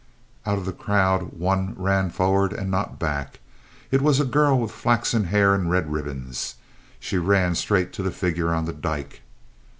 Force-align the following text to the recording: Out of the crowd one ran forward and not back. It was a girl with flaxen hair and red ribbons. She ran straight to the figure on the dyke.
Out 0.47 0.57
of 0.57 0.65
the 0.65 0.73
crowd 0.73 1.33
one 1.33 1.75
ran 1.77 2.09
forward 2.09 2.53
and 2.53 2.71
not 2.71 2.97
back. 2.97 3.39
It 3.91 4.01
was 4.01 4.19
a 4.19 4.25
girl 4.25 4.59
with 4.59 4.71
flaxen 4.71 5.25
hair 5.25 5.53
and 5.53 5.69
red 5.69 5.91
ribbons. 5.93 6.55
She 6.99 7.19
ran 7.19 7.53
straight 7.53 7.93
to 7.93 8.01
the 8.01 8.09
figure 8.09 8.51
on 8.51 8.65
the 8.65 8.73
dyke. 8.73 9.21